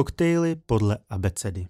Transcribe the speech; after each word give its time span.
Koktejly 0.00 0.56
podle 0.56 0.98
abecedy 1.08 1.68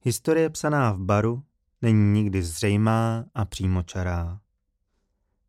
Historie 0.00 0.50
psaná 0.50 0.92
v 0.92 0.98
baru 0.98 1.42
není 1.82 2.12
nikdy 2.12 2.42
zřejmá 2.42 3.24
a 3.34 3.44
přímočará. 3.44 4.40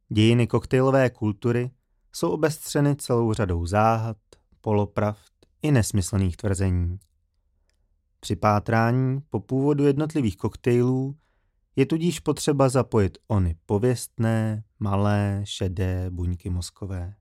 Dějiny 0.09 0.47
koktejlové 0.47 1.09
kultury 1.09 1.71
jsou 2.13 2.31
obestřeny 2.31 2.95
celou 2.95 3.33
řadou 3.33 3.65
záhad, 3.65 4.17
polopravd 4.61 5.31
i 5.61 5.71
nesmyslných 5.71 6.37
tvrzení. 6.37 6.99
Při 8.19 8.35
pátrání 8.35 9.21
po 9.29 9.39
původu 9.39 9.85
jednotlivých 9.85 10.37
koktejlů 10.37 11.17
je 11.75 11.85
tudíž 11.85 12.19
potřeba 12.19 12.69
zapojit 12.69 13.17
ony 13.27 13.55
pověstné, 13.65 14.63
malé, 14.79 15.41
šedé 15.43 16.09
buňky 16.09 16.49
mozkové. 16.49 17.15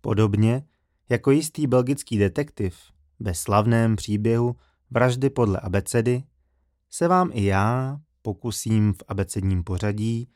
Podobně 0.00 0.66
jako 1.08 1.30
jistý 1.30 1.66
belgický 1.66 2.18
detektiv 2.18 2.76
ve 3.20 3.34
slavném 3.34 3.96
příběhu 3.96 4.56
Vraždy 4.90 5.30
podle 5.30 5.60
abecedy 5.60 6.24
se 6.90 7.08
vám 7.08 7.30
i 7.32 7.44
já 7.44 8.00
pokusím 8.22 8.92
v 8.92 9.02
abecedním 9.08 9.64
pořadí 9.64 10.28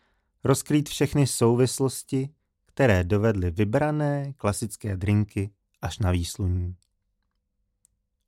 rozkrýt 0.45 0.88
všechny 0.88 1.27
souvislosti, 1.27 2.30
které 2.66 3.05
dovedly 3.05 3.51
vybrané 3.51 4.33
klasické 4.37 4.97
drinky 4.97 5.51
až 5.83 5.98
na 5.98 6.11
výsluní. 6.11 6.77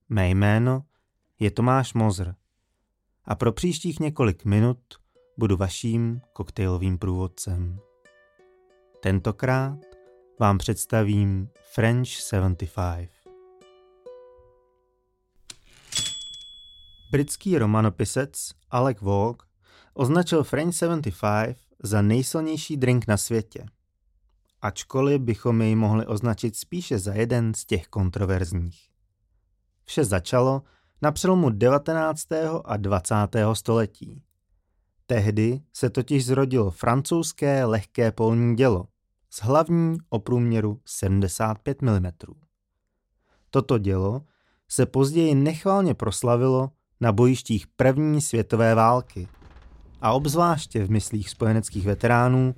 Mé 0.08 0.30
jméno 0.30 0.84
je 1.38 1.50
Tomáš 1.50 1.94
Mozr 1.94 2.34
a 3.24 3.34
pro 3.34 3.52
příštích 3.52 4.00
několik 4.00 4.44
minut 4.44 4.78
budu 5.38 5.56
vaším 5.56 6.20
koktejlovým 6.32 6.98
průvodcem. 6.98 7.78
Tentokrát 9.00 9.91
vám 10.42 10.58
představím 10.58 11.48
French 11.72 12.08
75. 12.08 13.10
Britský 17.10 17.58
romanopisec 17.58 18.50
Alec 18.70 19.00
Vogue 19.00 19.46
označil 19.94 20.44
French 20.44 20.74
75 20.74 21.56
za 21.82 22.02
nejsilnější 22.02 22.76
drink 22.76 23.06
na 23.06 23.16
světě. 23.16 23.66
Ačkoliv 24.62 25.20
bychom 25.20 25.62
jej 25.62 25.74
mohli 25.74 26.06
označit 26.06 26.56
spíše 26.56 26.98
za 26.98 27.14
jeden 27.14 27.54
z 27.54 27.64
těch 27.64 27.86
kontroverzních. 27.86 28.88
Vše 29.84 30.04
začalo 30.04 30.62
na 31.02 31.12
přelomu 31.12 31.50
19. 31.50 32.28
a 32.64 32.76
20. 32.76 33.14
století. 33.52 34.22
Tehdy 35.06 35.62
se 35.72 35.90
totiž 35.90 36.26
zrodilo 36.26 36.70
francouzské 36.70 37.64
lehké 37.64 38.12
polní 38.12 38.56
dělo 38.56 38.91
s 39.34 39.42
hlavní 39.42 39.98
o 40.08 40.18
průměru 40.18 40.80
75 40.84 41.82
mm. 41.82 42.06
Toto 43.50 43.78
dělo 43.78 44.22
se 44.68 44.86
později 44.86 45.34
nechválně 45.34 45.94
proslavilo 45.94 46.70
na 47.00 47.12
bojištích 47.12 47.66
první 47.66 48.20
světové 48.20 48.74
války 48.74 49.28
a 50.00 50.12
obzvláště 50.12 50.84
v 50.84 50.90
myslích 50.90 51.30
spojeneckých 51.30 51.86
veteránů 51.86 52.54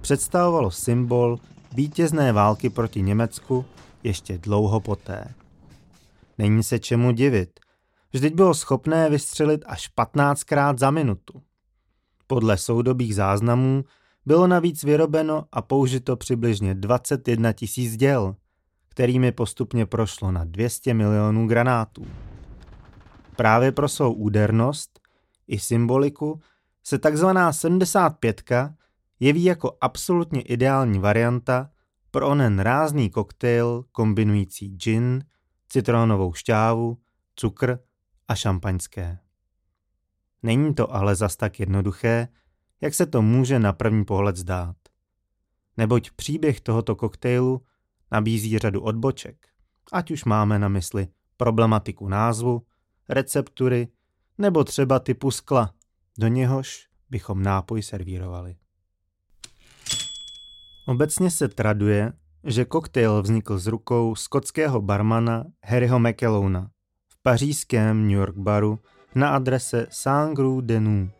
představovalo 0.00 0.70
symbol 0.70 1.38
vítězné 1.72 2.32
války 2.32 2.70
proti 2.70 3.02
Německu 3.02 3.64
ještě 4.02 4.38
dlouho 4.38 4.80
poté. 4.80 5.34
Není 6.38 6.62
se 6.62 6.78
čemu 6.78 7.12
divit, 7.12 7.60
vždyť 8.12 8.34
bylo 8.34 8.54
schopné 8.54 9.10
vystřelit 9.10 9.64
až 9.66 9.90
15krát 9.96 10.78
za 10.78 10.90
minutu. 10.90 11.42
Podle 12.26 12.56
soudobých 12.56 13.14
záznamů 13.14 13.84
bylo 14.26 14.46
navíc 14.46 14.84
vyrobeno 14.84 15.44
a 15.52 15.62
použito 15.62 16.16
přibližně 16.16 16.74
21 16.74 17.52
tisíc 17.52 17.96
děl, 17.96 18.36
kterými 18.88 19.32
postupně 19.32 19.86
prošlo 19.86 20.32
na 20.32 20.44
200 20.44 20.94
milionů 20.94 21.46
granátů. 21.48 22.06
Právě 23.36 23.72
pro 23.72 23.88
svou 23.88 24.12
údernost 24.12 25.00
i 25.46 25.58
symboliku 25.58 26.40
se 26.84 26.98
takzvaná 26.98 27.52
75 27.52 28.42
jeví 29.20 29.44
jako 29.44 29.76
absolutně 29.80 30.42
ideální 30.42 30.98
varianta 30.98 31.70
pro 32.10 32.28
onen 32.28 32.58
rázný 32.58 33.10
koktejl 33.10 33.84
kombinující 33.92 34.68
gin, 34.68 35.24
citronovou 35.68 36.32
šťávu, 36.32 36.98
cukr 37.36 37.78
a 38.28 38.34
šampaňské. 38.34 39.18
Není 40.42 40.74
to 40.74 40.94
ale 40.94 41.16
zas 41.16 41.36
tak 41.36 41.60
jednoduché, 41.60 42.28
jak 42.80 42.94
se 42.94 43.06
to 43.06 43.22
může 43.22 43.58
na 43.58 43.72
první 43.72 44.04
pohled 44.04 44.36
zdát. 44.36 44.76
Neboť 45.76 46.10
příběh 46.10 46.60
tohoto 46.60 46.96
koktejlu 46.96 47.62
nabízí 48.12 48.58
řadu 48.58 48.80
odboček, 48.80 49.46
ať 49.92 50.10
už 50.10 50.24
máme 50.24 50.58
na 50.58 50.68
mysli 50.68 51.08
problematiku 51.36 52.08
názvu, 52.08 52.62
receptury 53.08 53.88
nebo 54.38 54.64
třeba 54.64 54.98
typu 54.98 55.30
skla, 55.30 55.74
do 56.18 56.28
něhož 56.28 56.88
bychom 57.10 57.42
nápoj 57.42 57.82
servírovali. 57.82 58.56
Obecně 60.88 61.30
se 61.30 61.48
traduje, 61.48 62.12
že 62.44 62.64
koktejl 62.64 63.22
vznikl 63.22 63.58
z 63.58 63.66
rukou 63.66 64.14
skotského 64.14 64.80
barmana 64.80 65.44
Harryho 65.64 65.98
McElowna 65.98 66.70
v 67.08 67.22
pařížském 67.22 68.02
New 68.02 68.16
York 68.16 68.36
baru 68.36 68.78
na 69.14 69.30
adrese 69.30 69.86
Sangru 69.90 70.60
Denu 70.60 71.10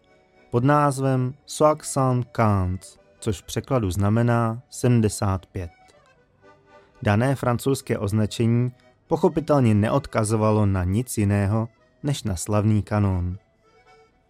pod 0.56 0.64
názvem 0.64 1.34
Soixante 1.46 2.28
Cans, 2.36 2.98
což 3.20 3.42
v 3.42 3.42
překladu 3.42 3.90
znamená 3.90 4.62
75. 4.70 5.70
Dané 7.02 7.34
francouzské 7.34 7.98
označení 7.98 8.72
pochopitelně 9.06 9.74
neodkazovalo 9.74 10.66
na 10.66 10.84
nic 10.84 11.18
jiného 11.18 11.68
než 12.02 12.22
na 12.22 12.36
slavný 12.36 12.82
kanon. 12.82 13.38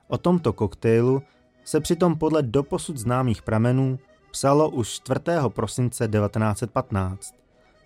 O 0.09 0.19
tomto 0.19 0.53
koktejlu 0.53 1.23
se 1.65 1.81
přitom 1.81 2.17
podle 2.19 2.43
doposud 2.43 2.97
známých 2.97 3.43
pramenů 3.43 3.99
psalo 4.31 4.71
už 4.71 4.89
4. 4.89 5.21
prosince 5.49 6.09
1915 6.09 7.35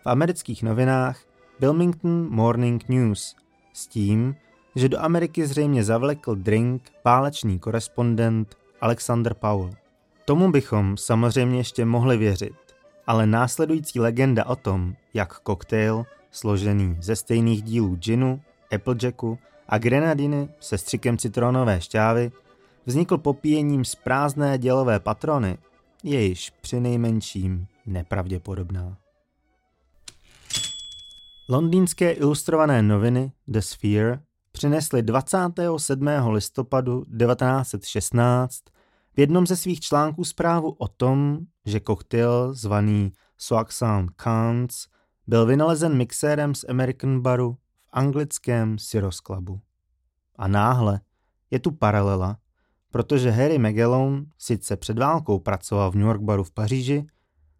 v 0.02 0.06
amerických 0.06 0.62
novinách 0.62 1.20
Wilmington 1.58 2.28
Morning 2.30 2.88
News 2.88 3.36
s 3.72 3.86
tím, 3.86 4.36
že 4.74 4.88
do 4.88 5.00
Ameriky 5.00 5.46
zřejmě 5.46 5.84
zavlekl 5.84 6.34
drink 6.34 6.82
válečný 7.04 7.58
korespondent 7.58 8.56
Alexander 8.80 9.34
Powell. 9.34 9.70
Tomu 10.24 10.50
bychom 10.50 10.96
samozřejmě 10.96 11.58
ještě 11.58 11.84
mohli 11.84 12.16
věřit, 12.16 12.54
ale 13.06 13.26
následující 13.26 14.00
legenda 14.00 14.46
o 14.46 14.56
tom, 14.56 14.94
jak 15.14 15.40
koktejl, 15.40 16.04
složený 16.30 16.96
ze 17.00 17.16
stejných 17.16 17.62
dílů 17.62 17.96
ginu, 17.96 18.40
Applejacku 18.74 19.38
a 19.68 19.78
grenadiny 19.78 20.48
se 20.60 20.78
střikem 20.78 21.18
citronové 21.18 21.80
šťávy, 21.80 22.32
vznikl 22.86 23.18
popíjením 23.18 23.84
z 23.84 23.94
prázdné 23.94 24.58
dělové 24.58 25.00
patrony, 25.00 25.58
je 26.04 26.22
již 26.22 26.50
při 26.60 26.80
nejmenším 26.80 27.66
nepravděpodobná. 27.86 28.96
Londýnské 31.48 32.12
ilustrované 32.12 32.82
noviny 32.82 33.32
The 33.48 33.58
Sphere 33.58 34.20
přinesly 34.52 35.02
27. 35.02 36.06
listopadu 36.28 37.04
1916 37.04 38.60
v 39.16 39.20
jednom 39.20 39.46
ze 39.46 39.56
svých 39.56 39.80
článků 39.80 40.24
zprávu 40.24 40.70
o 40.70 40.88
tom, 40.88 41.38
že 41.66 41.80
koktejl 41.80 42.54
zvaný 42.54 43.12
Soixante 43.38 44.14
Cans 44.22 44.86
byl 45.26 45.46
vynalezen 45.46 45.96
mixérem 45.96 46.54
z 46.54 46.64
American 46.68 47.20
Baru 47.20 47.52
v 47.52 47.88
anglickém 47.92 48.78
Syros 48.78 49.16
Clubu. 49.16 49.60
A 50.36 50.48
náhle 50.48 51.00
je 51.50 51.58
tu 51.58 51.70
paralela, 51.70 52.36
protože 52.90 53.30
Harry 53.30 53.58
Magellan 53.58 54.24
sice 54.38 54.76
před 54.76 54.98
válkou 54.98 55.38
pracoval 55.38 55.90
v 55.90 55.94
New 55.94 56.06
York 56.06 56.20
baru 56.20 56.44
v 56.44 56.50
Paříži, 56.50 57.06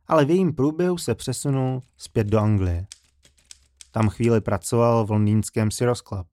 ale 0.06 0.24
v 0.24 0.30
jejím 0.30 0.54
průběhu 0.54 0.98
se 0.98 1.14
přesunul 1.14 1.80
zpět 1.96 2.26
do 2.26 2.38
Anglie. 2.38 2.86
Tam 3.90 4.08
chvíli 4.08 4.40
pracoval 4.40 5.06
v 5.06 5.10
londýnském 5.10 5.70
Syros 5.70 6.02
Club, 6.02 6.26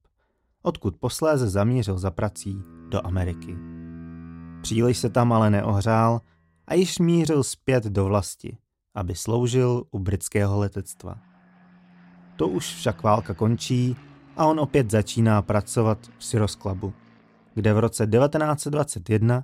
odkud 0.68 0.96
posléze 0.98 1.50
zamířil 1.50 1.98
za 1.98 2.12
prací 2.12 2.62
do 2.90 3.06
Ameriky. 3.06 3.58
Příliš 4.62 4.98
se 4.98 5.10
tam 5.10 5.34
ale 5.34 5.50
neohřál 5.50 6.22
a 6.68 6.74
již 6.74 7.00
mířil 7.00 7.44
zpět 7.44 7.84
do 7.84 8.06
vlasti, 8.06 8.58
aby 8.96 9.16
sloužil 9.16 9.84
u 9.92 10.00
britského 10.00 10.60
letectva. 10.60 11.18
To 12.36 12.48
už 12.48 12.74
však 12.76 13.04
válka 13.04 13.34
končí 13.34 13.96
a 14.38 14.46
on 14.46 14.60
opět 14.60 14.92
začíná 14.92 15.42
pracovat 15.42 16.00
v 16.18 16.26
Syros 16.26 16.56
Clubu 16.56 16.94
kde 17.58 17.74
v 17.74 17.80
roce 17.80 18.08
1921 18.08 19.44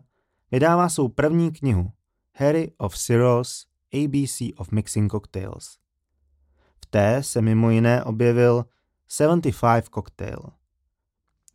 vydává 0.52 0.90
svou 0.90 1.08
první 1.08 1.52
knihu 1.52 1.92
Harry 2.36 2.72
of 2.78 2.98
Syros 2.98 3.66
ABC 3.94 4.42
of 4.58 4.72
Mixing 4.72 5.12
Cocktails. 5.12 5.78
V 6.82 6.86
té 6.86 7.24
se 7.24 7.42
mimo 7.42 7.70
jiné 7.70 8.04
objevil 8.04 8.66
75 9.08 9.94
Cocktail. 9.94 10.40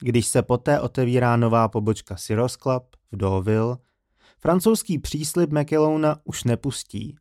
Když 0.00 0.26
se 0.26 0.42
poté 0.42 0.80
otevírá 0.80 1.36
nová 1.36 1.68
pobočka 1.68 2.16
Syros 2.16 2.56
Club 2.56 2.96
v 3.12 3.16
Deauville, 3.16 3.76
francouzský 4.38 4.98
příslib 4.98 5.50
McElowna 5.52 6.20
už 6.24 6.44
nepustí 6.44 7.18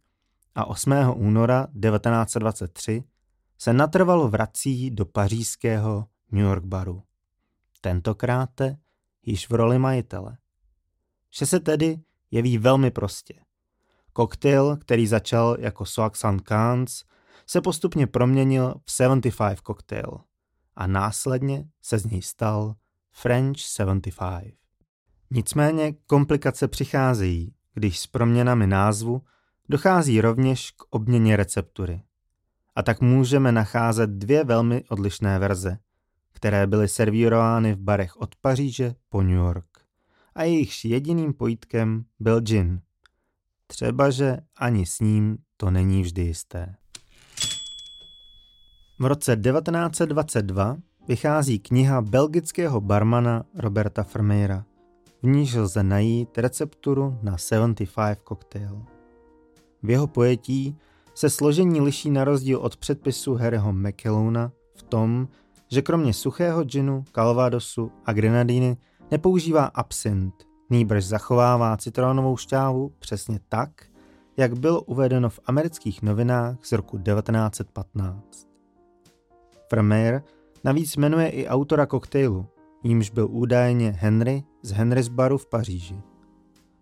a 0.56 0.66
8. 0.66 0.92
února 1.16 1.68
1923 1.82 3.04
se 3.58 3.74
natrvalo 3.74 4.28
vrací 4.28 4.92
do 4.92 5.06
pařížského 5.06 6.06
New 6.32 6.46
York 6.46 6.64
baru. 6.64 7.04
Tentokrát 7.82 8.62
již 9.26 9.50
v 9.50 9.54
roli 9.54 9.80
majitele. 9.80 10.38
Vše 11.30 11.46
se 11.46 11.60
tedy 11.60 12.00
jeví 12.32 12.58
velmi 12.58 12.92
prostě. 12.92 13.34
Koktejl, 14.14 14.78
který 14.78 15.08
začal 15.08 15.58
jako 15.60 15.86
Soaksan 15.86 16.40
Cans, 16.48 17.04
se 17.48 17.62
postupně 17.62 18.08
proměnil 18.08 18.76
v 18.86 18.92
75 18.92 19.62
koktejl 19.62 20.20
a 20.78 20.88
následně 20.88 21.66
se 21.82 22.00
z 22.00 22.06
něj 22.06 22.22
stal 22.22 22.76
French 23.12 23.60
75. 23.60 24.54
Nicméně 25.32 25.94
komplikace 25.94 26.68
přicházejí, 26.68 27.54
když 27.74 28.00
s 28.00 28.08
proměnami 28.08 28.68
názvu 28.68 29.22
dochází 29.70 30.22
rovněž 30.22 30.72
k 30.72 30.84
obměně 30.90 31.38
receptury. 31.38 32.02
A 32.76 32.84
tak 32.84 33.02
můžeme 33.02 33.52
nacházet 33.52 34.10
dvě 34.10 34.44
velmi 34.44 34.84
odlišné 34.90 35.40
verze, 35.40 35.78
které 36.34 36.68
byly 36.68 36.88
servírovány 36.88 37.74
v 37.74 37.80
barech 37.80 38.18
od 38.18 38.36
Paříže 38.36 38.96
po 39.10 39.22
New 39.22 39.36
York. 39.36 39.66
A 40.36 40.44
jejichž 40.44 40.86
jediným 40.86 41.34
pojítkem 41.34 42.06
byl 42.20 42.42
gin. 42.42 42.82
Třebaže 43.68 44.38
ani 44.56 44.86
s 44.86 45.00
ním 45.00 45.38
to 45.58 45.72
není 45.72 46.02
vždy 46.02 46.22
jisté. 46.22 46.76
V 49.00 49.06
roce 49.06 49.36
1922 49.36 50.78
vychází 51.08 51.60
kniha 51.60 52.02
belgického 52.02 52.82
barmana 52.82 53.44
Roberta 53.56 54.06
Vermeera. 54.14 54.66
V 55.24 55.28
níž 55.28 55.56
lze 55.56 55.84
najít 55.84 56.38
recepturu 56.38 57.18
na 57.22 57.38
75 57.38 58.20
koktejl. 58.24 58.86
V 59.84 59.90
jeho 59.90 60.08
pojetí 60.08 60.78
se 61.16 61.30
složení 61.30 61.82
liší 61.82 62.10
na 62.12 62.24
rozdíl 62.24 62.60
od 62.60 62.78
předpisu 62.78 63.36
Harryho 63.36 63.74
McKellona 63.74 64.52
v 64.76 64.84
tom, 64.84 65.28
že 65.72 65.82
kromě 65.82 66.14
suchého 66.14 66.64
džinu, 66.64 67.04
kalvadosu 67.12 67.92
a 68.06 68.14
grenadíny 68.14 68.78
nepoužívá 69.12 69.66
absint, 69.66 70.34
nýbrž 70.70 71.06
zachovává 71.06 71.78
citronovou 71.78 72.38
šťávu 72.38 72.92
přesně 73.00 73.40
tak, 73.50 73.70
jak 74.38 74.60
bylo 74.60 74.82
uvedeno 74.82 75.30
v 75.30 75.40
amerických 75.46 76.02
novinách 76.02 76.66
z 76.66 76.72
roku 76.72 76.98
1915. 76.98 78.47
Vermeer 79.72 80.24
navíc 80.64 80.98
jmenuje 80.98 81.30
i 81.30 81.48
autora 81.48 81.86
koktejlu, 81.86 82.46
jímž 82.84 83.10
byl 83.10 83.28
údajně 83.32 83.92
Henry 84.00 84.44
z 84.62 84.72
Henry's 84.72 85.08
baru 85.08 85.38
v 85.38 85.46
Paříži. 85.46 86.02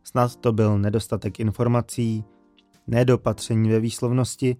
Snad 0.03 0.35
to 0.35 0.53
byl 0.53 0.79
nedostatek 0.79 1.39
informací, 1.39 2.23
nedopatření 2.87 3.69
ve 3.69 3.79
výslovnosti, 3.79 4.57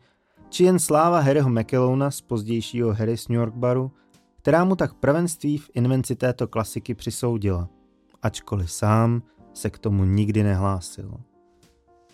či 0.50 0.64
jen 0.64 0.80
sláva 0.80 1.20
Harryho 1.20 1.50
McElona 1.50 2.12
z 2.12 2.22
pozdějšího 2.22 2.94
Harry's 2.94 3.28
New 3.28 3.40
York 3.40 3.54
baru, 3.54 3.92
která 4.38 4.64
mu 4.64 4.76
tak 4.76 4.94
prvenství 4.94 5.58
v 5.58 5.70
invenci 5.74 6.16
této 6.16 6.48
klasiky 6.48 6.96
přisoudila, 6.96 7.70
ačkoliv 8.22 8.72
sám 8.72 9.22
se 9.54 9.70
k 9.70 9.78
tomu 9.80 10.04
nikdy 10.04 10.44
nehlásil. 10.44 11.14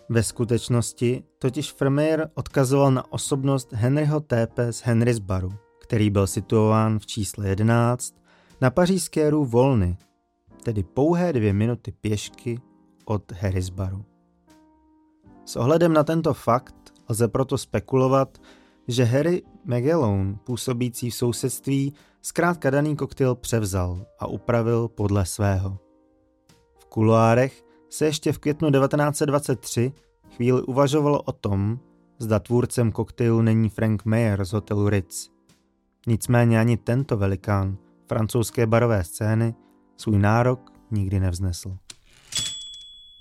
Ve 0.08 0.22
skutečnosti 0.22 1.24
totiž 1.38 1.80
Vermeer 1.80 2.30
odkazoval 2.34 2.90
na 2.90 3.12
osobnost 3.12 3.72
Henryho 3.72 4.20
TP 4.20 4.58
z 4.70 4.82
Henry's 4.82 5.18
baru, 5.18 5.52
který 5.82 6.10
byl 6.10 6.26
situován 6.26 6.98
v 6.98 7.06
čísle 7.06 7.48
11 7.48 8.14
na 8.60 8.70
pařížské 8.70 9.30
rů 9.30 9.44
Volny, 9.44 9.96
tedy 10.62 10.82
pouhé 10.82 11.32
dvě 11.32 11.52
minuty 11.52 11.92
pěšky 12.00 12.60
od 13.04 13.32
Harrisbaru. 13.32 14.04
S 15.44 15.56
ohledem 15.56 15.92
na 15.92 16.04
tento 16.04 16.34
fakt 16.34 16.94
lze 17.08 17.28
proto 17.28 17.58
spekulovat, 17.58 18.38
že 18.88 19.04
Harry 19.04 19.42
Magellan, 19.64 20.38
působící 20.44 21.10
v 21.10 21.14
sousedství, 21.14 21.94
zkrátka 22.22 22.70
daný 22.70 22.96
koktejl 22.96 23.34
převzal 23.34 24.06
a 24.18 24.26
upravil 24.26 24.88
podle 24.88 25.26
svého. 25.26 25.78
V 26.78 26.84
kuloárech 26.84 27.64
se 27.90 28.06
ještě 28.06 28.32
v 28.32 28.38
květnu 28.38 28.70
1923 28.70 29.92
chvíli 30.36 30.62
uvažovalo 30.62 31.22
o 31.22 31.32
tom, 31.32 31.78
zda 32.18 32.38
tvůrcem 32.38 32.92
koktejlu 32.92 33.42
není 33.42 33.68
Frank 33.68 34.04
Mayer 34.04 34.44
z 34.44 34.52
hotelu 34.52 34.88
Ritz. 34.88 35.31
Nicméně 36.06 36.60
ani 36.60 36.76
tento 36.76 37.16
velikán 37.16 37.78
francouzské 38.08 38.66
barové 38.66 39.04
scény 39.04 39.54
svůj 39.96 40.18
nárok 40.18 40.72
nikdy 40.90 41.20
nevznesl. 41.20 41.76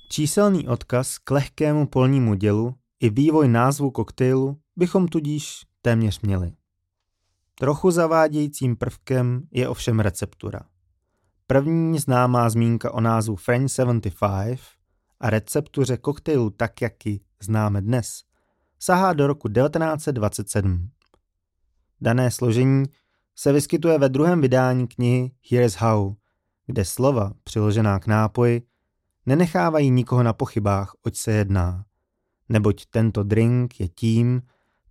Číselný 0.09 0.67
odkaz 0.67 1.17
k 1.17 1.31
lehkému 1.31 1.87
polnímu 1.87 2.33
dělu 2.33 2.75
i 2.99 3.09
vývoj 3.09 3.47
názvu 3.47 3.91
koktejlu 3.91 4.57
bychom 4.75 5.07
tudíž 5.07 5.65
téměř 5.81 6.21
měli. 6.21 6.51
Trochu 7.59 7.91
zavádějícím 7.91 8.75
prvkem 8.75 9.47
je 9.51 9.69
ovšem 9.69 9.99
receptura. 9.99 10.61
První 11.47 11.99
známá 11.99 12.49
zmínka 12.49 12.93
o 12.93 13.01
názvu 13.01 13.35
French 13.35 13.71
75 13.71 14.59
a 15.19 15.29
receptuře 15.29 15.97
koktejlu 15.97 16.49
tak, 16.49 16.81
jak 16.81 17.05
ji 17.05 17.19
známe 17.43 17.81
dnes, 17.81 18.23
sahá 18.79 19.13
do 19.13 19.27
roku 19.27 19.47
1927. 19.47 20.89
Dané 22.01 22.31
složení 22.31 22.85
se 23.35 23.51
vyskytuje 23.53 23.97
ve 23.97 24.09
druhém 24.09 24.41
vydání 24.41 24.87
knihy 24.87 25.31
Here's 25.49 25.73
How, 25.73 26.13
kde 26.65 26.85
slova 26.85 27.31
přiložená 27.43 27.99
k 27.99 28.07
nápoji 28.07 28.61
nenechávají 29.25 29.91
nikoho 29.91 30.23
na 30.23 30.33
pochybách, 30.33 30.93
oč 31.03 31.15
se 31.15 31.31
jedná, 31.31 31.85
neboť 32.49 32.85
tento 32.85 33.23
drink 33.23 33.79
je 33.79 33.87
tím, 33.87 34.41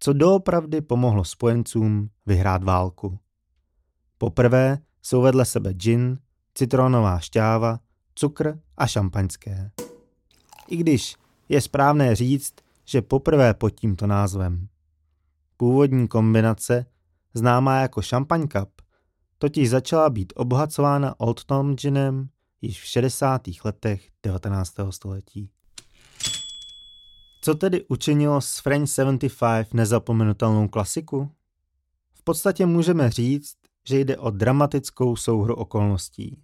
co 0.00 0.12
doopravdy 0.12 0.80
pomohlo 0.80 1.24
spojencům 1.24 2.10
vyhrát 2.26 2.64
válku. 2.64 3.18
Poprvé 4.18 4.78
jsou 5.02 5.22
vedle 5.22 5.44
sebe 5.44 5.74
gin, 5.74 6.18
citronová 6.54 7.18
šťáva, 7.18 7.80
cukr 8.14 8.58
a 8.76 8.86
šampaňské. 8.86 9.70
I 10.68 10.76
když 10.76 11.16
je 11.48 11.60
správné 11.60 12.14
říct, 12.14 12.54
že 12.84 13.02
poprvé 13.02 13.54
pod 13.54 13.70
tímto 13.70 14.06
názvem. 14.06 14.68
Původní 15.56 16.08
kombinace 16.08 16.86
známá 17.34 17.80
jako 17.80 18.02
Champagne 18.02 18.46
Cup, 18.46 18.70
totiž 19.38 19.70
začala 19.70 20.10
být 20.10 20.32
obohacována 20.36 21.20
Old 21.20 21.44
Tom 21.44 21.76
ginem 21.76 22.28
již 22.62 22.82
v 22.82 22.86
60. 22.86 23.42
letech 23.64 24.08
19. 24.22 24.74
století. 24.90 25.50
Co 27.42 27.54
tedy 27.54 27.84
učinilo 27.88 28.40
z 28.40 28.58
French 28.58 28.90
75 28.90 29.74
nezapomenutelnou 29.74 30.68
klasiku? 30.68 31.30
V 32.14 32.22
podstatě 32.22 32.66
můžeme 32.66 33.10
říct, 33.10 33.56
že 33.88 33.98
jde 33.98 34.16
o 34.16 34.30
dramatickou 34.30 35.16
souhru 35.16 35.54
okolností. 35.54 36.42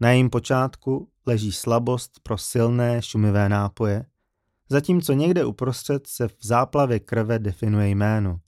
Na 0.00 0.10
jejím 0.10 0.30
počátku 0.30 1.08
leží 1.26 1.52
slabost 1.52 2.20
pro 2.22 2.38
silné 2.38 3.02
šumivé 3.02 3.48
nápoje, 3.48 4.06
zatímco 4.68 5.12
někde 5.12 5.44
uprostřed 5.44 6.06
se 6.06 6.28
v 6.28 6.36
záplavě 6.42 7.00
krve 7.00 7.38
definuje 7.38 7.88
jméno, 7.88 8.40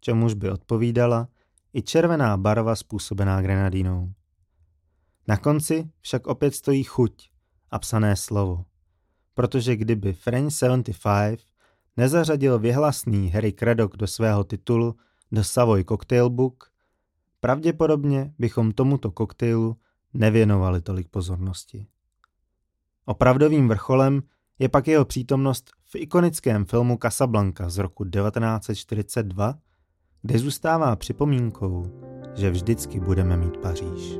čemuž 0.00 0.34
by 0.34 0.50
odpovídala 0.50 1.28
i 1.74 1.82
červená 1.82 2.36
barva 2.36 2.76
způsobená 2.76 3.42
grenadínou. 3.42 4.12
Na 5.28 5.36
konci 5.36 5.90
však 6.00 6.26
opět 6.26 6.54
stojí 6.54 6.84
chuť 6.84 7.30
a 7.70 7.78
psané 7.78 8.16
slovo, 8.16 8.64
protože 9.34 9.76
kdyby 9.76 10.12
French 10.12 10.52
75 10.52 11.40
nezařadil 11.96 12.58
vyhlasný 12.58 13.28
Harry 13.28 13.52
Craddock 13.52 13.96
do 13.96 14.06
svého 14.06 14.44
titulu 14.44 14.96
do 15.32 15.44
Savoy 15.44 15.84
Cocktail 15.84 16.30
Book, 16.30 16.70
pravděpodobně 17.40 18.34
bychom 18.38 18.72
tomuto 18.72 19.10
koktejlu 19.10 19.76
nevěnovali 20.14 20.82
tolik 20.82 21.08
pozornosti. 21.08 21.86
Opravdovým 23.04 23.68
vrcholem 23.68 24.22
je 24.58 24.68
pak 24.68 24.88
jeho 24.88 25.04
přítomnost 25.04 25.70
v 25.84 25.94
ikonickém 25.94 26.64
filmu 26.64 26.98
Casablanca 27.02 27.68
z 27.68 27.78
roku 27.78 28.04
1942, 28.04 29.58
kde 30.26 30.38
zůstává 30.38 30.96
připomínkou, 30.96 31.86
že 32.36 32.50
vždycky 32.50 33.00
budeme 33.00 33.36
mít 33.36 33.56
Paříž. 33.56 34.18